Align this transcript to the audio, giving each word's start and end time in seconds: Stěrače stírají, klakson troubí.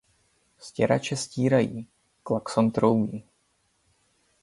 Stěrače 0.57 1.15
stírají, 1.15 1.87
klakson 2.23 2.71
troubí. 2.71 3.23